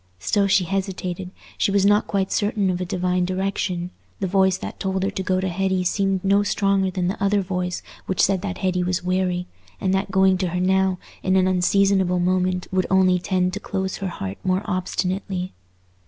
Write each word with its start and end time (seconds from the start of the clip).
Still 0.17 0.47
she 0.47 0.63
hesitated; 0.63 1.29
she 1.59 1.69
was 1.69 1.85
not 1.85 2.07
quite 2.07 2.31
certain 2.31 2.71
of 2.71 2.81
a 2.81 2.85
divine 2.85 3.23
direction; 3.23 3.91
the 4.19 4.25
voice 4.25 4.57
that 4.57 4.79
told 4.79 5.03
her 5.03 5.11
to 5.11 5.21
go 5.21 5.39
to 5.39 5.47
Hetty 5.47 5.83
seemed 5.83 6.23
no 6.25 6.41
stronger 6.41 6.89
than 6.89 7.07
the 7.07 7.23
other 7.23 7.41
voice 7.43 7.83
which 8.07 8.19
said 8.19 8.41
that 8.41 8.57
Hetty 8.57 8.81
was 8.81 9.03
weary, 9.03 9.45
and 9.79 9.93
that 9.93 10.09
going 10.09 10.39
to 10.39 10.47
her 10.47 10.59
now 10.59 10.97
in 11.21 11.35
an 11.35 11.47
unseasonable 11.47 12.19
moment 12.19 12.67
would 12.71 12.87
only 12.89 13.19
tend 13.19 13.53
to 13.53 13.59
close 13.59 13.97
her 13.97 14.07
heart 14.09 14.39
more 14.43 14.63
obstinately. 14.65 15.53